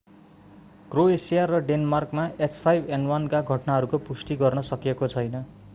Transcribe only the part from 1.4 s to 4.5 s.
र डेनमार्कमा h5n1 का घटनाहरूको पुष्टि